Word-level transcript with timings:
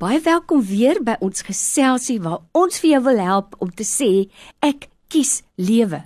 Baie 0.00 0.16
welkom 0.24 0.62
weer 0.64 0.96
by 1.04 1.18
ons 1.20 1.42
geselsie 1.44 2.14
waar 2.24 2.38
ons 2.56 2.78
vir 2.80 2.94
jou 2.94 3.00
wil 3.04 3.18
help 3.20 3.56
om 3.60 3.68
te 3.68 3.84
sê 3.84 4.06
ek 4.64 4.86
kies 5.12 5.42
lewe. 5.60 5.98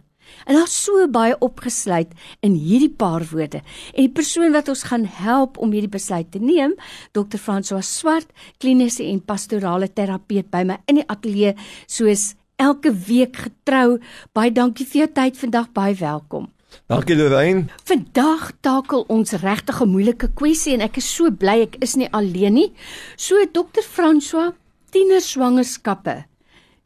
En 0.51 0.59
daar's 0.59 0.75
so 0.75 1.05
baie 1.15 1.37
opgesluit 1.39 2.11
in 2.43 2.57
hierdie 2.59 2.91
paar 2.91 3.23
woorde. 3.31 3.61
En 3.95 4.09
die 4.09 4.11
persoon 4.17 4.51
wat 4.57 4.73
ons 4.73 4.83
gaan 4.91 5.05
help 5.07 5.61
om 5.63 5.71
hierdie 5.71 5.93
besluit 5.93 6.27
te 6.35 6.43
neem, 6.43 6.75
Dr. 7.15 7.39
François 7.39 7.87
Swart, 7.87 8.35
kliniese 8.59 9.07
en 9.07 9.23
pastorale 9.23 9.87
terapeut 9.87 10.51
by 10.51 10.65
my 10.73 10.81
in 10.91 10.99
die 10.99 11.07
ateljee 11.07 11.55
soos 11.87 12.33
elke 12.59 12.91
week 13.07 13.45
getrou. 13.47 14.01
Baie 14.35 14.51
dankie 14.51 14.91
vir 14.91 15.05
jou 15.05 15.11
tyd 15.23 15.39
vandag, 15.39 15.71
baie 15.71 15.95
welkom. 16.03 16.51
Dankie 16.87 17.17
Lorraine. 17.17 17.67
Vandag 17.85 18.53
takel 18.61 19.05
ons 19.09 19.33
regtig 19.33 19.81
'n 19.81 19.89
moeilike 19.89 20.29
kwessie 20.35 20.75
en 20.75 20.81
ek 20.81 20.97
is 20.97 21.15
so 21.15 21.31
bly 21.31 21.63
ek 21.63 21.77
is 21.81 21.97
nie 21.97 22.09
alleen 22.13 22.55
nie. 22.55 22.73
So 23.17 23.35
Dr. 23.53 23.83
François, 23.83 24.53
tienerswangerskappe. 24.91 26.25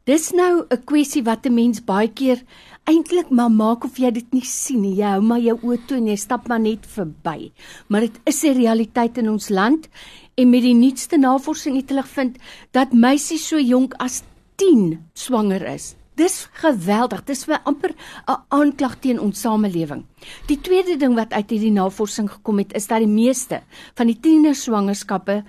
Dis 0.05 0.31
nou 0.31 0.65
'n 0.69 0.83
kwessie 0.85 1.23
wat 1.23 1.45
'n 1.45 1.53
mens 1.53 1.81
baie 1.85 2.07
keer 2.07 2.41
eintlik 2.85 3.29
maar 3.29 3.51
maak 3.51 3.83
of 3.83 3.97
jy 3.97 4.11
dit 4.11 4.33
nie 4.33 4.45
sien 4.45 4.81
nie. 4.81 4.95
Jy 4.95 5.09
hou 5.13 5.21
maar 5.21 5.39
jou 5.39 5.57
oë 5.61 5.85
toe 5.87 5.97
en 5.97 6.07
jy 6.07 6.15
stap 6.15 6.47
maar 6.47 6.59
net 6.59 6.85
verby. 6.85 7.51
Maar 7.87 8.01
dit 8.01 8.19
is 8.25 8.43
'n 8.43 8.57
realiteit 8.57 9.17
in 9.17 9.29
ons 9.29 9.49
land 9.49 9.87
en 10.35 10.49
met 10.49 10.61
die 10.61 10.73
nuutste 10.73 11.17
navorsing 11.17 11.75
het 11.75 11.89
hulle 11.89 12.03
gevind 12.03 12.37
dat 12.71 12.93
meisies 12.93 13.47
so 13.47 13.59
jonk 13.59 13.93
as 13.99 14.23
10 14.55 15.05
swanger 15.13 15.61
is. 15.61 15.95
Dis 16.19 16.49
geweldig. 16.59 17.23
Dis 17.23 17.45
vir 17.47 17.61
amper 17.63 17.93
'n 18.27 18.43
aanklag 18.49 18.99
teen 18.99 19.19
ons 19.19 19.39
samelewing. 19.39 20.03
Die 20.47 20.59
tweede 20.61 20.97
ding 20.97 21.15
wat 21.15 21.31
uit 21.31 21.49
hierdie 21.49 21.71
navorsing 21.71 22.29
gekom 22.31 22.57
het, 22.57 22.73
is 22.73 22.87
dat 22.87 22.99
die 22.99 23.07
meeste 23.07 23.61
van 23.95 24.07
die 24.07 24.19
tienerswangerskappe 24.19 25.43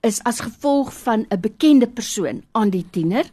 is 0.00 0.22
as 0.22 0.40
gevolg 0.40 0.92
van 0.92 1.26
'n 1.30 1.40
bekende 1.40 1.88
persoon 1.88 2.42
aan 2.52 2.70
die 2.70 2.86
tiener. 2.90 3.24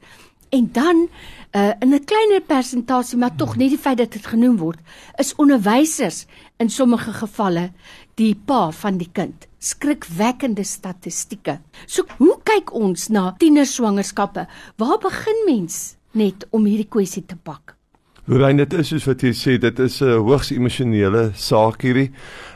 En 0.50 0.70
dan 0.72 1.08
uh, 1.52 1.74
in 1.80 1.94
'n 1.94 2.06
kleiner 2.06 2.42
persentasie 2.42 3.18
maar 3.18 3.36
tog 3.36 3.56
net 3.56 3.70
die 3.70 3.78
feit 3.78 3.98
dat 3.98 4.12
dit 4.12 4.26
genoem 4.26 4.58
word 4.58 4.80
is 5.18 5.36
onderwysers 5.36 6.26
in 6.58 6.70
sommige 6.70 7.14
gevalle 7.14 7.72
die 8.16 8.36
pa 8.36 8.72
van 8.72 8.98
die 8.98 9.10
kind. 9.12 9.48
Skrikwekkende 9.60 10.64
statistieke. 10.64 11.60
So 11.86 12.04
hoe 12.18 12.38
kyk 12.44 12.74
ons 12.74 13.08
na 13.08 13.36
tienerswangerskappe? 13.38 14.48
Waar 14.78 14.98
begin 14.98 15.46
mens 15.46 15.96
net 16.14 16.46
om 16.54 16.66
hierdie 16.70 16.90
kwessie 16.90 17.24
te 17.26 17.36
pak 17.36 17.76
Lorraine, 18.24 18.64
dit 18.64 18.74
is 18.80 18.88
soos 18.88 19.04
wat 19.04 19.24
jy 19.26 19.34
sê, 19.36 19.54
dit 19.60 19.80
is 19.84 19.98
'n 20.02 20.22
hoogs 20.24 20.54
emosionele 20.56 21.34
saak 21.36 21.82
hierdie 21.84 22.14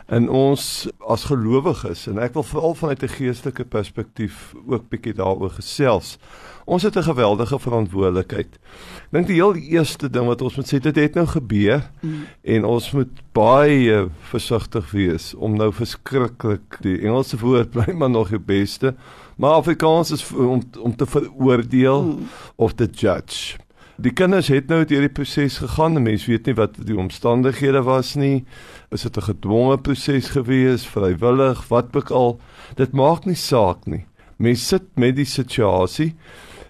in 0.07 0.29
ons 0.29 0.87
as 1.03 1.25
gelowiges 1.27 2.07
en 2.07 2.19
ek 2.23 2.35
wil 2.35 2.43
veral 2.43 2.73
vanuit 2.73 3.03
'n 3.03 3.11
geestelike 3.11 3.65
perspektief 3.65 4.55
ook 4.65 4.87
bietjie 4.87 5.13
daaroor 5.13 5.51
gesels. 5.59 6.19
Ons 6.65 6.83
het 6.83 6.95
'n 6.95 7.03
geweldige 7.03 7.59
verantwoordelikheid. 7.59 8.47
Ek 8.55 9.11
dink 9.11 9.27
die 9.27 9.43
heel 9.43 9.55
eerste 9.55 10.09
ding 10.09 10.27
wat 10.27 10.41
ons 10.41 10.55
moet 10.55 10.73
sê, 10.73 10.79
dit 10.79 10.95
het 10.95 11.15
nou 11.15 11.25
gebeur 11.25 11.83
mm. 12.01 12.23
en 12.43 12.65
ons 12.65 12.91
moet 12.93 13.11
baie 13.33 14.09
versigtig 14.31 14.91
wees 14.91 15.33
om 15.35 15.57
nou 15.57 15.73
verskriklik 15.73 16.79
die 16.81 17.01
Engelse 17.01 17.37
woord 17.37 17.71
bly 17.71 17.93
maar 17.93 18.09
nog 18.09 18.29
die 18.29 18.39
beste, 18.39 18.95
maar 19.35 19.59
Afrikaans 19.59 20.11
is 20.11 20.31
om 20.31 20.63
om 20.79 20.95
te 20.95 21.05
veroordeel 21.05 22.03
mm. 22.03 22.27
of 22.55 22.73
te 22.73 22.87
judge. 22.87 23.66
Die 23.97 24.13
kinders 24.13 24.51
het 24.53 24.67
nou 24.69 24.83
deur 24.85 25.07
die 25.07 25.09
proses 25.09 25.55
gegaan. 25.57 25.97
Mense 26.05 26.29
weet 26.29 26.45
nie 26.45 26.53
wat 26.57 26.75
die 26.85 26.97
omstandighede 27.01 27.81
was 27.87 28.13
nie. 28.15 28.45
Is 28.93 29.01
dit 29.01 29.17
'n 29.17 29.29
gedwonge 29.33 29.77
proses 29.77 30.29
gewees, 30.29 30.85
vrywillig, 30.85 31.67
wat 31.69 31.95
ook 31.95 32.11
al? 32.11 32.39
Dit 32.75 32.93
maak 32.93 33.25
nie 33.25 33.35
saak 33.35 33.85
nie. 33.85 34.05
Mense 34.37 34.65
sit 34.65 34.83
met 34.95 35.15
die 35.15 35.25
situasie. 35.25 36.13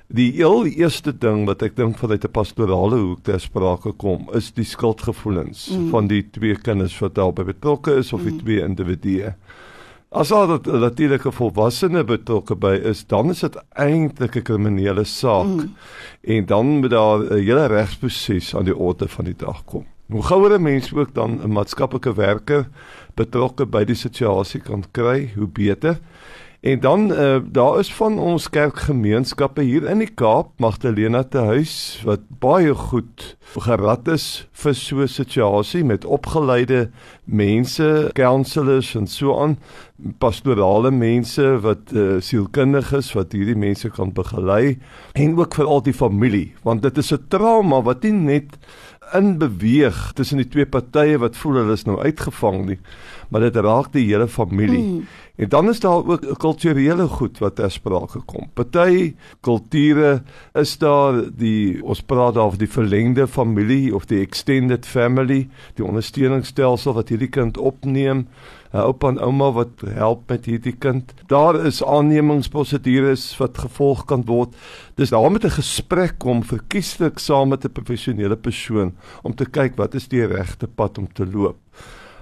Die 0.08 0.32
heel 0.32 0.66
eerste 0.66 1.12
ding 1.12 1.46
wat 1.46 1.62
ek 1.62 1.76
dink 1.76 1.98
vanuit 1.98 2.24
'n 2.24 2.32
pastorale 2.32 2.96
hoek 2.96 3.24
ter 3.24 3.40
sprake 3.40 3.92
kom, 3.92 4.30
is 4.34 4.52
die 4.52 4.64
skuldgevoelens 4.64 5.68
mm. 5.70 5.90
van 5.90 6.08
die 6.08 6.24
twee 6.32 6.56
kinders 6.56 7.00
wat 7.00 7.16
daarbey 7.16 7.44
betrokke 7.44 7.98
is 7.98 8.14
of 8.14 8.24
die 8.24 8.32
mm. 8.32 8.40
twee 8.40 8.62
individue. 8.62 9.34
As 10.10 10.32
al 10.32 10.48
dat 10.48 10.66
natuurlike 10.66 11.32
volwassene 11.36 12.04
betrokke 12.08 12.56
by 12.56 12.78
is, 12.88 13.02
dan 13.12 13.30
is 13.30 13.42
dit 13.44 13.58
eintlik 13.76 14.36
'n 14.36 14.42
kriminele 14.42 15.04
saak. 15.04 15.46
Mm. 15.46 15.76
En 16.22 16.46
dan 16.46 16.66
moet 16.80 16.90
daar 16.90 17.20
'n 17.20 17.34
hele 17.34 17.66
regsproses 17.66 18.56
aan 18.56 18.64
die 18.64 18.78
orde 18.78 19.08
van 19.08 19.26
die 19.26 19.36
dag 19.36 19.64
kom. 19.66 19.86
Hoe 20.08 20.24
gouer 20.24 20.54
'n 20.56 20.62
mens 20.62 20.94
ook 20.94 21.14
dan 21.14 21.42
'n 21.44 21.52
maatskaplike 21.52 22.14
werker 22.14 22.68
betrokke 23.16 23.66
by 23.66 23.84
die 23.84 23.96
situasie 23.96 24.62
kan 24.62 24.84
kry, 24.92 25.32
hoe 25.36 25.48
beter. 25.48 26.00
En 26.60 26.80
dan 26.80 27.12
uh, 27.12 27.38
daar 27.52 27.80
is 27.80 27.94
van 27.94 28.20
ons 28.20 28.50
kerkgemeenskappe 28.50 29.62
hier 29.62 29.84
in 29.90 30.02
die 30.02 30.10
Kaap, 30.10 30.56
Magdalena 30.58 31.22
te 31.24 31.44
huis 31.54 32.02
wat 32.06 32.24
baie 32.42 32.74
goed 32.74 33.38
gerad 33.62 34.10
is 34.10 34.48
vir 34.58 34.74
so 34.76 35.02
'n 35.06 35.08
situasie 35.08 35.84
met 35.86 36.06
opgeleide 36.06 36.90
mense, 37.24 38.10
counselors 38.14 38.96
en 38.96 39.08
so 39.08 39.38
aan, 39.38 39.58
pastorale 40.18 40.92
mense 40.92 41.60
wat 41.62 41.94
uh, 41.94 42.18
sielkundig 42.20 42.94
is 42.94 43.14
wat 43.14 43.32
hierdie 43.32 43.58
mense 43.58 43.90
kan 43.90 44.14
begelei 44.14 44.80
en 45.14 45.38
ook 45.38 45.56
vir 45.56 45.66
al 45.66 45.82
die 45.82 45.94
familie, 45.94 46.54
want 46.64 46.82
dit 46.82 46.98
is 46.98 47.14
'n 47.14 47.26
trauma 47.30 47.82
wat 47.82 48.04
nie 48.04 48.12
net 48.12 48.58
in 49.14 49.38
beweeg 49.38 50.12
tussen 50.14 50.42
die 50.42 50.48
twee 50.48 50.66
partye 50.66 51.18
wat 51.22 51.38
voel 51.38 51.62
hulle 51.62 51.78
is 51.78 51.86
nou 51.88 52.00
uitgevang 52.00 52.66
nie, 52.66 52.80
maar 53.30 53.46
dit 53.46 53.56
raak 53.56 53.92
die 53.94 54.06
hele 54.10 54.28
familie. 54.28 54.84
Mm. 54.84 55.08
En 55.38 55.50
dan 55.50 55.70
is 55.70 55.80
daar 55.80 56.06
ook 56.06 56.26
'n 56.26 56.36
kulturele 56.36 57.08
goed 57.08 57.38
wat 57.38 57.56
ter 57.56 57.72
sprake 57.72 58.20
kom. 58.26 58.50
Party 58.54 59.16
kulture 59.42 60.24
is 60.54 60.78
daar 60.78 61.24
die 61.36 61.84
ons 61.84 62.02
praat 62.02 62.34
daar 62.34 62.50
van 62.50 62.60
die 62.60 62.70
verlengde 62.70 63.28
familie 63.28 63.96
of 63.96 64.06
die 64.06 64.22
extended 64.22 64.86
family, 64.86 65.50
die 65.76 65.86
ondersteuningsstelsel 65.86 66.94
wat 66.94 67.10
hierdie 67.10 67.30
kind 67.30 67.58
opneem, 67.58 68.28
'n 68.74 68.78
oupa 68.78 69.08
en 69.08 69.20
ouma 69.20 69.52
wat 69.52 69.82
help 69.86 70.30
met 70.30 70.46
hierdie 70.46 70.76
kind. 70.76 71.14
Daar 71.28 71.66
is 71.66 71.84
aannemingsprosedures 71.84 73.38
wat 73.38 73.58
gevolg 73.58 74.06
kan 74.06 74.26
word. 74.26 74.56
Dis 74.96 75.10
daar 75.10 75.32
met 75.32 75.46
'n 75.46 75.60
gesprek 75.62 76.18
kom 76.18 76.44
verkieslik 76.44 77.20
saam 77.20 77.50
met 77.50 77.66
'n 77.66 77.72
professionele 77.72 78.36
persoon 78.36 78.96
om 79.24 79.36
te 79.36 79.46
kyk 79.46 79.76
wat 79.78 79.94
is 79.94 80.08
die 80.08 80.26
regte 80.26 80.68
pad 80.68 80.98
om 80.98 81.08
te 81.14 81.26
loop. 81.26 81.58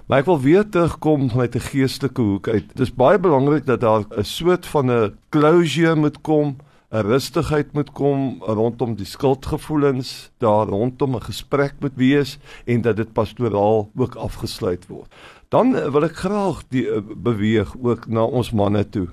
Maar 0.05 0.19
ek 0.19 0.25
wil 0.25 0.39
weer 0.39 0.69
terugkom 0.69 1.29
vanuit 1.29 1.55
'n 1.55 1.59
geestelike 1.59 2.21
hoek 2.21 2.47
uit. 2.47 2.67
Dit 2.67 2.79
is 2.79 2.93
baie 2.93 3.19
belangrik 3.19 3.65
dat 3.65 3.81
daar 3.81 4.05
'n 4.17 4.23
soort 4.23 4.65
van 4.65 4.91
'n 4.91 5.17
closure 5.29 5.95
moet 5.95 6.21
kom, 6.21 6.57
'n 6.91 7.01
rustigheid 7.01 7.73
moet 7.73 7.91
kom 7.91 8.37
rondom 8.39 8.95
die 8.95 9.05
skuldgevoelens, 9.05 10.31
daar 10.37 10.67
rondom 10.67 11.15
'n 11.15 11.21
gesprek 11.21 11.73
moet 11.79 11.95
wees 11.95 12.37
en 12.65 12.81
dat 12.81 12.95
dit 12.95 13.13
pastoraal 13.13 13.89
ook 13.95 14.15
afgesluit 14.15 14.87
word. 14.87 15.09
Dan 15.55 15.71
wil 15.91 16.03
ek 16.03 16.17
graag 16.19 16.63
die 16.73 16.83
eh, 16.89 16.99
beweeg 16.99 17.75
ook 17.79 18.09
na 18.11 18.25
ons 18.27 18.51
manne 18.51 18.83
toe. 18.91 19.07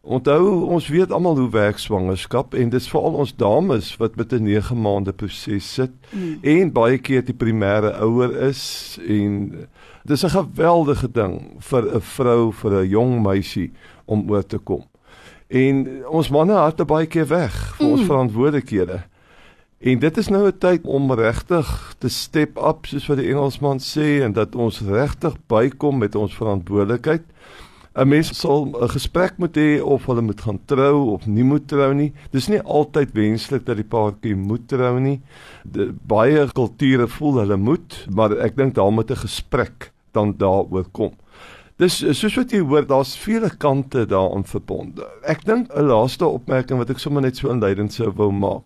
Onthou, 0.00 0.66
ons 0.72 0.88
weet 0.92 1.12
almal 1.12 1.38
hoe 1.38 1.50
werk 1.52 1.78
swangerskap 1.80 2.54
en 2.56 2.72
dis 2.72 2.88
veral 2.88 3.16
ons 3.22 3.32
dames 3.36 3.88
wat 4.00 4.16
met 4.16 4.32
'n 4.32 4.44
9 4.44 4.76
maande 4.80 5.12
proses 5.12 5.72
sit 5.74 5.92
mm. 6.12 6.38
en 6.42 6.72
baie 6.72 6.98
keer 6.98 7.24
die 7.24 7.36
primêre 7.36 7.92
ouer 8.00 8.32
is 8.48 8.98
en 9.08 9.52
dis 10.04 10.24
'n 10.24 10.36
geweldige 10.36 11.08
ding 11.08 11.56
vir 11.58 11.82
'n 11.94 12.00
vrou 12.00 12.52
vir 12.52 12.72
'n 12.80 12.88
jong 12.88 13.22
meisie 13.22 13.72
om 14.04 14.30
oor 14.30 14.46
te 14.46 14.58
kom. 14.58 14.84
En 15.48 16.04
ons 16.06 16.30
manne 16.30 16.56
het 16.64 16.86
baie 16.86 17.06
keer 17.06 17.26
weg 17.26 17.76
vir 17.76 17.86
mm. 17.86 17.92
ons 17.92 18.04
verantwoordelikhede. 18.04 19.02
En 19.80 19.98
dit 19.98 20.16
is 20.16 20.28
nou 20.28 20.46
'n 20.46 20.58
tyd 20.58 20.84
om 20.84 21.12
regtig 21.12 21.94
te 21.98 22.08
step 22.08 22.58
up 22.58 22.86
soos 22.86 23.06
wat 23.06 23.16
die 23.16 23.28
Engelsman 23.28 23.78
sê 23.78 24.20
en 24.22 24.32
dat 24.32 24.54
ons 24.54 24.80
regtig 24.80 25.36
bykom 25.46 25.98
met 25.98 26.14
ons 26.14 26.34
verantwoordelikheid. 26.36 27.22
'n 27.94 28.08
mens 28.08 28.38
sal 28.38 28.66
'n 28.66 28.88
gesprek 28.88 29.32
moet 29.38 29.56
hê 29.56 29.80
of 29.82 30.06
hulle 30.06 30.20
moet 30.20 30.40
gaan 30.40 30.60
trou 30.64 31.10
of 31.10 31.26
nie 31.26 31.44
moet 31.44 31.68
trou 31.68 31.94
nie. 31.94 32.12
Dis 32.30 32.48
nie 32.48 32.60
altyd 32.62 33.12
wenslik 33.12 33.64
dat 33.64 33.76
die 33.76 33.84
paartjie 33.84 34.36
moet 34.36 34.68
trou 34.68 35.00
nie. 35.00 35.20
De, 35.64 35.94
baie 36.06 36.52
kulture 36.52 37.08
voel 37.08 37.38
hulle 37.38 37.56
moet, 37.56 38.06
maar 38.14 38.38
ek 38.38 38.56
dink 38.56 38.74
daar 38.74 38.92
moet 38.92 39.10
'n 39.10 39.16
gesprek 39.16 39.92
dan 40.12 40.34
daaroor 40.36 40.84
kom. 40.92 41.12
Dis 41.76 42.04
soos 42.18 42.34
wat 42.34 42.50
jy 42.50 42.58
hoor, 42.58 42.86
daar's 42.86 43.16
vele 43.16 43.50
kante 43.56 44.06
daaraan 44.06 44.44
verbonde. 44.44 45.06
Ek 45.22 45.44
dink 45.44 45.72
'n 45.74 45.82
laaste 45.82 46.26
opmerking 46.26 46.78
wat 46.78 46.90
ek 46.90 46.98
sommer 46.98 47.22
net 47.22 47.36
so 47.36 47.48
inleidend 47.48 47.92
sou 47.92 48.12
wou 48.12 48.30
maak. 48.30 48.62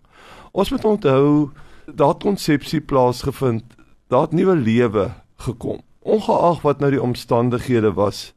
Ons 0.54 0.70
moet 0.70 0.84
onthou 0.84 1.50
dat 1.90 2.22
konsepsie 2.22 2.80
plaasgevind, 2.80 3.64
daar 4.08 4.30
'n 4.30 4.36
nuwe 4.36 4.56
lewe 4.56 5.10
gekom. 5.36 5.82
Ongeag 6.02 6.62
wat 6.62 6.80
nou 6.80 6.90
die 6.90 7.02
omstandighede 7.02 7.92
was, 7.92 8.34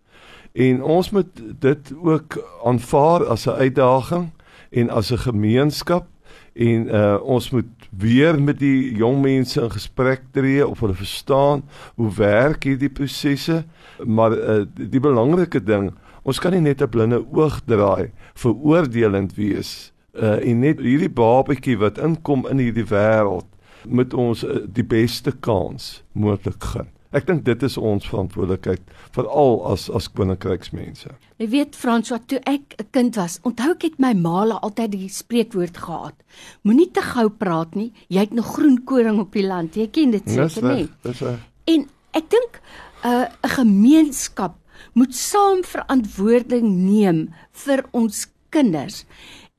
En 0.57 0.83
ons 0.83 1.09
moet 1.09 1.41
dit 1.59 1.93
ook 2.01 2.37
aanvaar 2.65 3.25
as 3.25 3.45
'n 3.45 3.49
uitdaging 3.49 4.29
en 4.69 4.89
as 4.89 5.11
'n 5.11 5.17
gemeenskap 5.17 6.05
en 6.53 6.87
uh 6.95 7.17
ons 7.21 7.49
moet 7.49 7.71
weer 7.97 8.41
met 8.41 8.59
die 8.59 8.95
jong 8.95 9.21
mense 9.21 9.61
in 9.61 9.71
gesprek 9.71 10.21
tree 10.31 10.67
of 10.67 10.79
hulle 10.79 10.93
verstaan 10.93 11.63
hoe 11.95 12.13
werk 12.13 12.63
hierdie 12.63 12.89
prosesse 12.89 13.65
maar 14.05 14.31
uh 14.37 14.65
die 14.73 14.99
belangrike 14.99 15.63
ding 15.63 15.93
Ons 16.23 16.39
kan 16.39 16.51
nie 16.51 16.61
net 16.61 16.81
'n 16.81 16.89
blinde 16.89 17.25
oog 17.31 17.61
draai 17.65 18.11
veroordelend 18.33 19.35
wees 19.35 19.93
uh, 20.17 20.37
en 20.41 20.59
net 20.59 20.81
hierdie 20.83 21.09
babatjie 21.09 21.77
wat 21.77 21.97
inkom 21.97 22.47
in 22.51 22.59
hierdie 22.59 22.87
wêreld 22.89 23.47
moet 23.87 24.13
ons 24.13 24.43
uh, 24.43 24.63
die 24.67 24.85
beste 24.85 25.31
kans 25.31 26.01
moontlik 26.13 26.63
gun. 26.73 26.89
Ek 27.15 27.23
dink 27.27 27.45
dit 27.47 27.61
is 27.63 27.77
ons 27.79 28.03
verantwoordelikheid 28.09 28.83
veral 29.15 29.61
as 29.71 29.87
as 29.95 30.09
koninkryksmense. 30.11 31.13
Jy 31.39 31.47
weet 31.53 31.77
François, 31.79 32.19
toe 32.27 32.41
ek 32.43 32.75
'n 32.77 32.87
kind 32.91 33.15
was, 33.15 33.39
onthou 33.47 33.71
ek 33.71 33.83
het 33.83 33.99
my 33.99 34.13
ma 34.13 34.43
altyd 34.59 34.91
die 34.91 35.09
spreekwoord 35.09 35.77
gehad. 35.77 36.15
Moenie 36.63 36.91
te 36.91 37.01
gou 37.01 37.29
praat 37.29 37.75
nie, 37.75 37.93
jy 38.09 38.19
het 38.19 38.33
nog 38.33 38.53
groen 38.55 38.83
koring 38.83 39.19
op 39.19 39.31
die 39.31 39.47
land. 39.47 39.75
Jy 39.75 39.87
ken 39.87 40.11
dit 40.11 40.29
seker 40.29 40.63
nie. 40.75 40.89
Dis 41.03 41.21
reg. 41.21 41.39
En 41.65 41.87
ek 42.13 42.29
dink 42.29 42.61
'n 43.03 43.07
uh, 43.07 43.27
'n 43.43 43.49
gemeenskap 43.49 44.55
moet 44.93 45.15
saam 45.15 45.63
verantwoording 45.63 46.65
neem 46.85 47.29
vir 47.51 47.85
ons 47.93 48.27
kinders. 48.49 49.05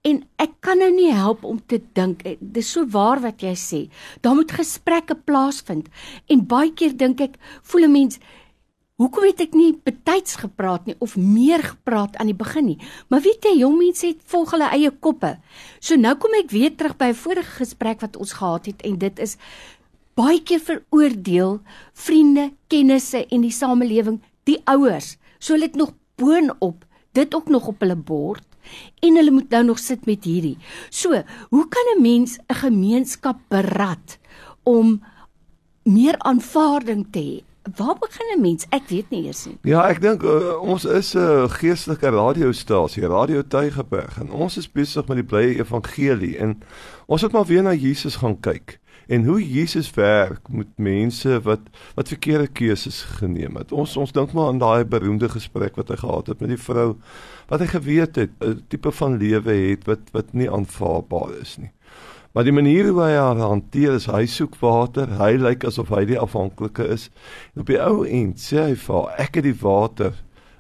En 0.08 0.22
ek 0.40 0.58
kan 0.64 0.80
nou 0.80 0.88
nie 0.94 1.10
help 1.12 1.44
om 1.44 1.58
te 1.60 1.80
dink 1.96 2.24
eh, 2.24 2.38
dis 2.40 2.70
so 2.72 2.86
waar 2.88 3.20
wat 3.20 3.42
jy 3.44 3.54
sê. 3.58 3.80
Daar 4.24 4.38
moet 4.38 4.54
gesprekke 4.56 5.18
plaasvind. 5.28 5.90
En 6.32 6.46
baie 6.48 6.72
keer 6.72 6.94
dink 6.96 7.20
ek, 7.20 7.36
voel 7.62 7.88
'n 7.88 7.92
mens 7.92 8.20
Hoekom 8.98 9.28
het 9.28 9.38
ek 9.44 9.52
nie 9.54 9.76
betyds 9.86 10.40
gepraat 10.42 10.88
nie 10.88 10.96
of 10.98 11.12
meer 11.14 11.62
gepraat 11.62 12.16
aan 12.18 12.26
die 12.32 12.34
begin 12.34 12.64
nie? 12.66 12.78
Maar 13.06 13.20
weet 13.22 13.44
jy, 13.46 13.52
jong 13.60 13.76
mense 13.78 14.08
het 14.08 14.24
volg 14.26 14.50
hulle 14.50 14.70
eie 14.74 14.90
koppe. 14.90 15.36
So 15.78 15.94
nou 15.94 16.16
kom 16.18 16.34
ek 16.34 16.50
weer 16.50 16.74
terug 16.74 16.96
by 16.98 17.12
'n 17.12 17.14
vorige 17.14 17.62
gesprek 17.62 18.00
wat 18.00 18.16
ons 18.16 18.32
gehad 18.32 18.66
het 18.66 18.82
en 18.82 18.98
dit 18.98 19.18
is 19.18 19.36
baie 20.16 20.42
keer 20.42 20.58
veroordeel 20.58 21.60
vriende, 21.94 22.50
kennisse 22.66 23.22
en 23.30 23.40
die 23.40 23.54
samelewing, 23.54 24.18
die 24.44 24.58
ouers. 24.66 25.16
So 25.38 25.54
hulle 25.54 25.70
het 25.70 25.76
nog 25.76 25.94
boonop 26.16 26.84
dit 27.12 27.34
ook 27.34 27.48
nog 27.48 27.68
op 27.68 27.80
hulle 27.80 27.96
bord 27.96 28.47
en 29.00 29.16
hulle 29.16 29.30
moet 29.30 29.50
nou 29.50 29.64
nog 29.64 29.78
sit 29.78 30.06
met 30.06 30.24
hierdie. 30.24 30.56
So, 30.90 31.22
hoe 31.48 31.68
kan 31.68 31.86
'n 31.96 32.02
mens 32.02 32.38
'n 32.38 32.54
gemeenskap 32.54 33.38
berad 33.48 34.18
om 34.62 35.02
meer 35.82 36.18
aanvaarding 36.18 37.06
te 37.10 37.18
hê? 37.18 37.42
Waar 37.76 37.96
begin 37.98 38.36
'n 38.36 38.40
mens? 38.40 38.66
Ek 38.70 38.88
weet 38.88 39.10
nie 39.10 39.24
eers 39.24 39.46
nie. 39.46 39.58
Ja, 39.62 39.88
ek 39.88 40.00
dink 40.00 40.22
uh, 40.22 40.60
ons 40.60 40.84
is 40.84 41.14
'n 41.14 41.18
uh, 41.18 41.48
geestelike 41.48 42.08
radiostasie, 42.08 43.06
Radio 43.06 43.42
Tygerberg 43.42 44.20
en 44.20 44.30
ons 44.30 44.56
is 44.56 44.72
besig 44.72 45.06
met 45.08 45.16
die 45.16 45.26
blye 45.26 45.58
evangelie 45.58 46.38
en 46.38 46.62
ons 47.06 47.22
moet 47.22 47.32
maar 47.32 47.46
weer 47.46 47.62
na 47.62 47.74
Jesus 47.74 48.16
gaan 48.16 48.40
kyk 48.40 48.80
en 49.08 49.24
hoe 49.24 49.38
Jesus 49.40 49.90
werk 49.96 50.48
met 50.52 50.68
mense 50.76 51.40
wat 51.46 51.70
wat 51.96 52.12
verkeerde 52.12 52.46
keuses 52.46 53.00
geneem 53.20 53.56
het. 53.56 53.72
Ons 53.72 53.96
ons 53.96 54.12
dink 54.12 54.34
maar 54.36 54.52
aan 54.52 54.60
daai 54.60 54.84
beroemde 54.84 55.30
gesprek 55.32 55.80
wat 55.80 55.88
hy 55.88 55.96
gehad 56.02 56.28
het 56.32 56.44
met 56.44 56.52
die 56.52 56.60
vrou 56.60 56.90
wat 57.48 57.64
hy 57.64 57.70
geweet 57.72 58.20
het 58.20 58.30
'n 58.44 58.62
tipe 58.68 58.92
van 58.92 59.16
lewe 59.16 59.54
het 59.70 59.88
wat 59.88 60.12
wat 60.12 60.32
nie 60.32 60.50
aanvaarbaar 60.50 61.40
is 61.40 61.56
nie. 61.56 61.72
Maar 62.32 62.44
die 62.44 62.52
manier 62.52 62.88
hoe 62.88 63.00
hy 63.00 63.14
haar 63.16 63.40
hanteer 63.40 63.94
is 63.96 64.06
hy 64.06 64.26
soek 64.26 64.56
water, 64.60 65.08
hy 65.18 65.32
lyk 65.40 65.64
asof 65.64 65.88
hy 65.88 66.04
die 66.04 66.18
afhanklike 66.18 66.84
is. 66.86 67.10
En 67.54 67.60
op 67.60 67.66
die 67.66 67.80
ou 67.80 68.04
end 68.04 68.38
sê 68.38 68.60
hy 68.68 68.74
vir 68.74 68.94
haar, 68.94 69.14
ek 69.18 69.34
het 69.40 69.44
die 69.44 69.60
water 69.62 70.12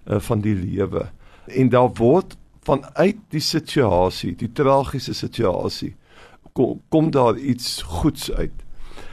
uh, 0.06 0.18
van 0.18 0.40
die 0.40 0.54
lewe. 0.54 1.10
En 1.46 1.68
daar 1.68 1.92
word 2.00 2.36
vanuit 2.64 3.20
die 3.30 3.44
situasie, 3.44 4.34
die 4.36 4.50
tragiese 4.52 5.14
situasie, 5.14 5.94
kom, 6.52 6.80
kom 6.88 7.10
daar 7.10 7.36
iets 7.36 7.82
goeds 7.82 8.32
uit. 8.32 8.64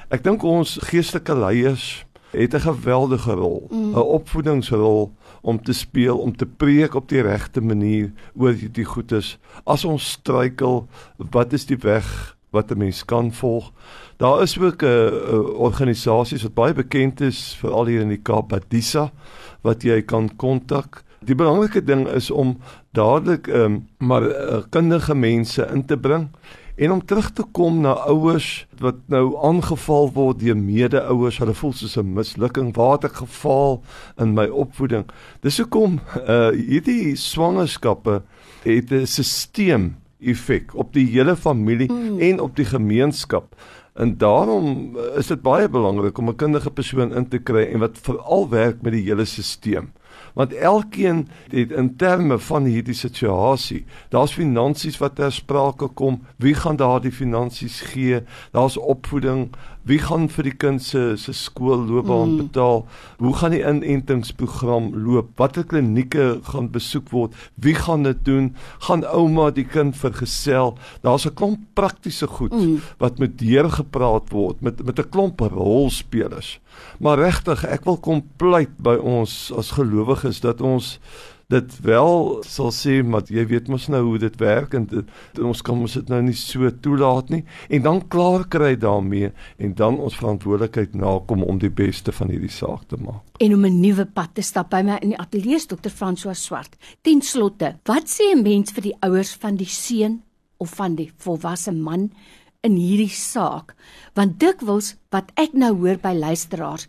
Ek 0.10 0.24
dink 0.24 0.44
ons 0.44 0.78
geestelike 0.82 1.36
leiers 1.36 2.06
het 2.36 2.54
'n 2.54 2.60
geweldige 2.60 3.32
rol, 3.32 3.68
'n 3.72 3.76
mm. 3.76 3.94
opvoedingsrol 3.94 5.14
om 5.42 5.64
te 5.64 5.74
speel, 5.74 6.18
om 6.18 6.36
te 6.36 6.46
preek 6.46 6.94
op 6.94 7.10
die 7.10 7.22
regte 7.22 7.62
manier 7.62 8.12
oor 8.36 8.56
die 8.72 8.86
goedes. 8.86 9.38
As 9.64 9.86
ons 9.86 10.12
struikel, 10.12 10.88
wat 11.18 11.54
is 11.54 11.66
die 11.66 11.78
weg 11.78 12.38
wat 12.50 12.72
'n 12.72 12.78
mens 12.78 13.06
kan 13.06 13.34
volg? 13.34 13.72
Daar 14.18 14.42
is 14.42 14.60
ook 14.60 14.82
'n 14.82 14.86
uh, 14.86 15.60
organisasies 15.60 16.44
wat 16.44 16.54
baie 16.54 16.74
bekend 16.74 17.22
is 17.22 17.56
veral 17.60 17.86
hier 17.86 18.02
in 18.02 18.10
die 18.10 18.22
Kaap, 18.22 18.50
Badisa, 18.50 19.12
wat 19.62 19.84
jy 19.84 20.02
kan 20.02 20.36
kontak. 20.36 21.04
Die 21.26 21.36
belangrike 21.36 21.84
ding 21.84 22.08
is 22.08 22.32
om 22.32 22.58
dadelik 22.92 23.48
um, 23.48 23.88
maar 23.98 24.24
uh, 24.24 24.62
kundige 24.70 25.16
mense 25.16 25.70
in 25.74 25.86
te 25.86 25.98
bring 25.98 26.30
En 26.75 26.92
om 26.92 27.06
terug 27.06 27.31
te 27.31 27.44
kom 27.51 27.80
na 27.81 27.94
ouers 28.12 28.68
wat 28.83 28.98
nou 29.07 29.38
aangeval 29.48 30.10
word 30.12 30.42
deur 30.44 30.57
mede-ouers, 30.60 31.38
hulle 31.39 31.56
voel 31.56 31.72
soos 31.74 31.95
'n 31.95 32.13
mislukking, 32.13 32.74
waar 32.75 32.98
het 33.00 33.04
ek 33.12 33.22
gefaal 33.24 33.81
in 34.19 34.33
my 34.33 34.48
opvoeding? 34.48 35.06
Dis 35.39 35.57
hoekom 35.57 36.00
uh 36.27 36.51
hierdie 36.51 37.16
swangerskappe 37.16 38.24
het 38.63 38.92
'n 38.92 39.07
sisteem 39.07 39.95
effek 40.19 40.75
op 40.75 40.94
die 40.94 41.07
hele 41.07 41.36
familie 41.36 41.92
mm. 41.92 42.19
en 42.19 42.39
op 42.39 42.56
die 42.56 42.66
gemeenskap. 42.66 43.56
En 43.94 44.18
daarom 44.18 44.98
is 45.16 45.27
dit 45.27 45.42
baie 45.42 45.69
belangrik 45.69 46.18
om 46.18 46.30
'n 46.30 46.36
kundige 46.36 46.72
persoon 46.72 47.13
in 47.13 47.27
te 47.27 47.38
kry 47.38 47.72
en 47.72 47.80
wat 47.80 47.98
veral 47.98 48.50
werk 48.50 48.81
met 48.81 48.92
die 48.92 49.07
hele 49.07 49.25
stelsel 49.25 49.88
want 50.36 50.54
elkeen 50.54 51.26
het 51.50 51.72
in 51.72 51.96
terme 51.96 52.40
van 52.40 52.68
hierdie 52.70 52.98
situasie 52.98 53.86
daar's 54.14 54.36
finansies 54.36 55.00
wat 55.02 55.16
ter 55.16 55.32
sprake 55.34 55.88
kom 55.88 56.22
wie 56.44 56.54
gaan 56.54 56.80
daardie 56.80 57.14
finansies 57.16 57.82
gee 57.94 58.22
daar's 58.52 58.78
opvoeding 58.78 59.50
wie 59.86 60.00
gaan 60.02 60.26
vir 60.34 60.50
die 60.50 60.56
kind 60.58 60.82
se 60.84 61.14
se 61.18 61.34
skoolloopbaan 61.34 62.32
mm. 62.32 62.38
betaal? 62.38 62.86
Hoe 63.22 63.34
gaan 63.38 63.54
die 63.54 63.62
inentingsprogram 63.62 64.92
loop? 65.06 65.30
Watter 65.38 65.64
klinieke 65.64 66.40
gaan 66.50 66.72
besoek 66.74 67.12
word? 67.14 67.36
Wie 67.62 67.76
gaan 67.78 68.04
dit 68.04 68.24
doen? 68.26 68.56
Gaan 68.88 69.06
ouma 69.06 69.52
die 69.54 69.68
kind 69.70 69.98
vergesel? 69.98 70.78
Daar's 71.02 71.26
'n 71.26 71.34
klomp 71.34 71.60
praktiese 71.74 72.28
goed 72.28 72.54
mm. 72.54 72.82
wat 72.98 73.20
met 73.20 73.38
deurgepraat 73.38 74.30
word 74.30 74.62
met 74.62 74.84
met 74.86 75.00
'n 75.00 75.10
klomp 75.10 75.40
rolspelers. 75.40 76.60
Maar 77.00 77.20
regtig, 77.20 77.64
ek 77.66 77.86
wil 77.86 77.98
kom 77.98 78.24
pleit 78.38 78.74
by 78.78 78.96
ons 78.96 79.52
as 79.58 79.72
gelowiges 79.72 80.42
dat 80.42 80.62
ons 80.62 81.00
dit 81.53 81.75
wel 81.86 82.44
sal 82.47 82.71
sê 82.74 82.95
maar 83.06 83.27
jy 83.30 83.45
weet 83.45 83.68
mos 83.69 83.88
nou 83.94 84.01
hoe 84.07 84.18
dit 84.21 84.38
werk 84.42 84.74
en 84.74 84.88
dit, 84.89 85.12
ons 85.42 85.62
kan 85.62 85.77
mos 85.77 85.94
dit 85.94 86.09
nou 86.09 86.21
nie 86.25 86.36
so 86.38 86.69
toelaat 86.81 87.30
nie 87.30 87.44
en 87.69 87.86
dan 87.86 88.01
klaar 88.07 88.47
kry 88.50 88.74
daarmee 88.81 89.31
en 89.57 89.75
dan 89.77 90.00
ons 90.01 90.18
verantwoordelikheid 90.18 90.95
nakom 90.97 91.44
om 91.45 91.59
die 91.62 91.69
beste 91.69 92.12
van 92.15 92.33
hierdie 92.33 92.51
saak 92.51 92.88
te 92.89 92.97
maak. 92.97 93.21
En 93.39 93.53
om 93.53 93.65
'n 93.65 93.80
nuwe 93.80 94.06
pad 94.06 94.33
te 94.33 94.42
stap 94.42 94.69
by 94.69 94.81
my 94.81 94.97
in 95.01 95.09
die 95.09 95.19
ateljee 95.19 95.56
is 95.56 95.68
dokter 95.68 95.92
François 95.92 96.38
Swart. 96.38 96.75
Ten 97.01 97.21
slotte, 97.21 97.75
wat 97.86 98.09
sê 98.09 98.33
'n 98.33 98.41
mens 98.41 98.71
vir 98.71 98.81
die 98.83 98.98
ouers 99.01 99.33
van 99.33 99.56
die 99.56 99.69
seun 99.69 100.24
of 100.57 100.69
van 100.69 100.95
die 100.95 101.12
volwasse 101.18 101.71
man 101.71 102.12
in 102.65 102.77
hierdie 102.79 103.12
saak 103.13 103.75
want 104.17 104.39
dikwels 104.41 104.96
wat 105.13 105.31
ek 105.41 105.53
nou 105.53 105.74
hoor 105.81 106.00
by 106.01 106.13
luisteraars 106.17 106.88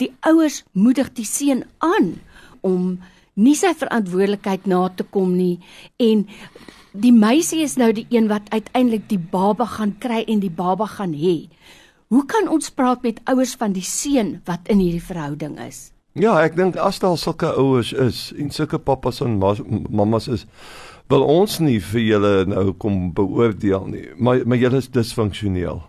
die 0.00 0.10
ouers 0.26 0.62
moedig 0.72 1.12
die 1.18 1.28
seun 1.28 1.64
aan 1.84 2.14
om 2.66 2.98
nie 3.40 3.56
sy 3.58 3.72
verantwoordelikheid 3.76 4.68
na 4.70 4.86
te 4.94 5.06
kom 5.16 5.32
nie. 5.36 5.60
En 5.98 6.26
die 6.92 7.14
meisie 7.14 7.62
is 7.64 7.78
nou 7.80 7.92
die 7.96 8.06
een 8.10 8.28
wat 8.30 8.50
uiteindelik 8.52 9.08
die 9.08 9.20
baba 9.20 9.66
gaan 9.76 9.96
kry 10.02 10.24
en 10.26 10.42
die 10.42 10.52
baba 10.52 10.88
gaan 10.90 11.14
hê. 11.16 11.48
Hoe 12.10 12.24
kan 12.26 12.50
ons 12.50 12.72
praat 12.74 13.04
met 13.06 13.20
ouers 13.30 13.54
van 13.58 13.72
die 13.72 13.86
seun 13.86 14.40
wat 14.48 14.66
in 14.68 14.82
hierdie 14.82 15.04
verhouding 15.04 15.58
is? 15.62 15.90
Ja 16.18 16.34
ek 16.42 16.56
dink 16.58 16.74
as 16.74 16.98
daar 16.98 17.14
sulke 17.18 17.52
ouers 17.54 17.92
is 17.94 18.32
en 18.34 18.50
sulke 18.50 18.80
pappas 18.82 19.20
en 19.22 19.38
mammas 19.38 20.26
is 20.26 20.46
wil 21.10 21.22
ons 21.22 21.58
nie 21.62 21.78
vir 21.82 22.02
julle 22.02 22.32
nou 22.50 22.72
kom 22.78 23.12
beoordeel 23.14 23.86
nie, 23.90 24.04
maar 24.18 24.42
maar 24.46 24.58
julle 24.58 24.78
is 24.82 24.90
disfunksioneel. 24.90 25.80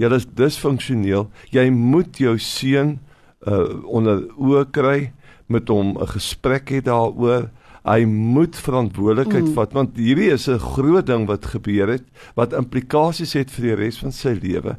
Julle 0.00 0.16
is 0.20 0.26
disfunksioneel. 0.26 1.28
Jy 1.52 1.68
moet 1.72 2.20
jou 2.20 2.36
seun 2.40 2.98
uh 3.44 3.84
onder 3.84 4.24
oë 4.36 4.64
kry 4.72 4.98
met 5.46 5.68
hom 5.68 5.98
'n 5.98 6.06
gesprek 6.06 6.70
hê 6.70 6.80
daaroor 6.80 7.50
hy 7.84 8.06
moet 8.08 8.56
verantwoordelikheid 8.56 9.50
mm. 9.50 9.56
vat 9.58 9.74
want 9.76 9.98
hierdie 10.00 10.30
is 10.32 10.48
'n 10.48 10.58
groot 10.58 11.04
ding 11.06 11.26
wat 11.28 11.44
gebeur 11.52 11.88
het 11.92 12.04
wat 12.34 12.56
implikasies 12.56 13.34
het 13.36 13.50
vir 13.52 13.64
die 13.64 13.74
res 13.76 13.98
van 14.00 14.12
sy 14.12 14.32
lewe. 14.40 14.76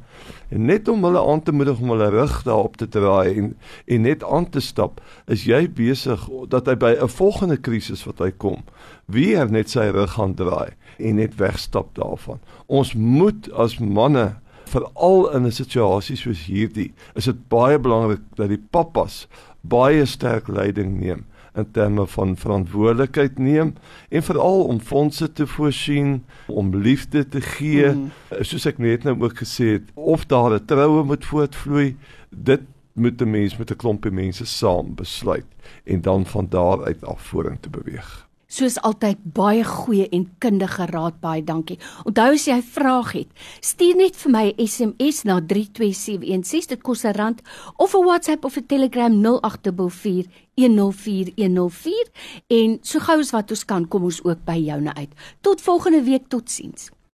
En 0.50 0.66
net 0.66 0.88
om 0.88 1.04
hulle 1.04 1.22
aan 1.22 1.42
te 1.42 1.52
moedig 1.52 1.80
om 1.80 1.90
hulle 1.94 2.10
rug 2.10 2.44
daarop 2.44 2.78
te 2.78 2.88
draai 2.88 3.38
en 3.38 3.54
en 3.86 4.02
net 4.02 4.24
aan 4.24 4.50
te 4.50 4.60
stap, 4.60 5.02
is 5.28 5.46
jy 5.46 5.70
besig 5.70 6.30
dat 6.50 6.66
hy 6.66 6.76
by 6.76 6.98
'n 6.98 7.08
volgende 7.08 7.58
krisis 7.58 8.06
wat 8.06 8.20
hy 8.20 8.32
kom, 8.32 8.64
weer 9.06 9.52
net 9.52 9.70
sy 9.70 9.86
rug 9.94 10.18
gaan 10.18 10.34
draai 10.34 10.74
en 10.98 11.16
net 11.16 11.36
wegstap 11.36 11.94
daarvan. 11.96 12.40
Ons 12.66 12.94
moet 12.94 13.52
as 13.54 13.78
manne 13.78 14.36
veral 14.66 15.32
in 15.36 15.46
'n 15.46 15.52
situasie 15.52 16.16
soos 16.16 16.46
hierdie, 16.46 16.94
is 17.16 17.26
dit 17.26 17.48
baie 17.48 17.80
belangrik 17.80 18.22
dat 18.36 18.50
die 18.50 18.62
pappas 18.72 19.28
baie 19.62 20.06
sterk 20.06 20.48
leiding 20.48 21.00
neem 21.00 21.26
in 21.56 21.72
terme 21.72 22.08
van 22.08 22.36
verantwoordelikheid 22.38 23.38
neem 23.40 23.74
en 24.10 24.24
veral 24.24 24.64
om 24.64 24.80
fondse 24.80 25.32
te 25.32 25.48
voorsien, 25.48 26.24
om 26.48 26.76
liefde 26.76 27.28
te 27.28 27.42
gee, 27.42 27.92
mm. 27.92 28.12
soos 28.42 28.66
ek 28.66 28.82
net 28.84 29.08
nou 29.08 29.16
ook 29.24 29.40
gesê 29.40 29.78
het, 29.78 29.92
of 29.96 30.26
daar 30.26 30.60
'n 30.60 30.66
troue 30.66 31.04
moet 31.04 31.26
voortvloei, 31.26 31.96
dit 32.30 32.62
moet 32.94 33.22
'n 33.22 33.30
mens 33.30 33.58
met 33.58 33.72
'n 33.72 33.76
klompie 33.76 34.12
mense 34.12 34.46
saam 34.46 34.96
besluit 34.96 35.48
en 35.84 36.02
dan 36.02 36.26
van 36.26 36.48
daar 36.50 36.84
uit 36.84 37.06
af 37.06 37.22
vorentoe 37.22 37.72
beweeg. 37.72 38.28
Soos 38.48 38.78
altyd 38.86 39.18
baie 39.34 39.64
goeie 39.66 40.06
en 40.14 40.28
kundige 40.40 40.86
raad, 40.92 41.20
baie 41.22 41.44
dankie. 41.44 41.80
Onthou 42.06 42.34
as 42.34 42.46
jy 42.46 42.58
'n 42.58 42.62
vraag 42.62 43.12
het, 43.12 43.28
stuur 43.60 43.96
net 43.96 44.16
vir 44.16 44.32
my 44.32 44.54
'n 44.54 44.68
SMS 44.68 45.24
na 45.24 45.42
32716, 45.42 46.68
dit 46.68 46.82
kos 46.82 47.04
'n 47.06 47.14
rand, 47.14 47.42
of 47.78 47.96
'n 47.96 48.06
WhatsApp 48.06 48.46
of 48.46 48.58
'n 48.58 48.66
Telegram 48.66 49.22
0824104104 49.22 52.10
en 52.48 52.78
so 52.82 53.00
gou 53.00 53.20
as 53.20 53.32
wat 53.32 53.50
ons 53.50 53.66
kan, 53.66 53.88
kom 53.88 54.04
ons 54.04 54.24
ook 54.24 54.46
by 54.46 54.58
joune 54.58 54.94
uit. 54.94 55.10
Tot 55.42 55.62
volgende 55.62 56.04
week, 56.04 56.28
totsiens. 56.28 56.95